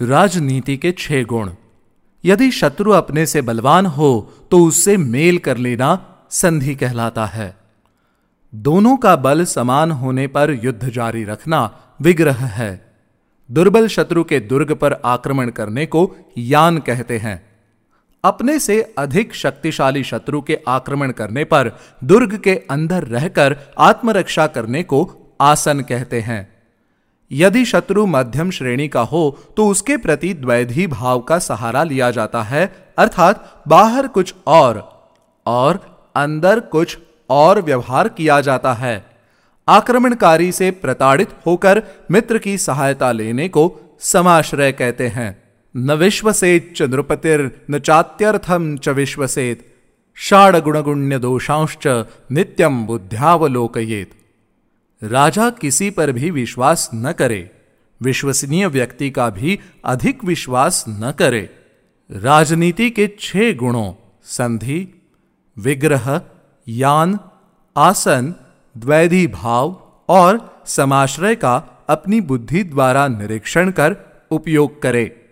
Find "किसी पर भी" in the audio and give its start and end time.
55.50-56.30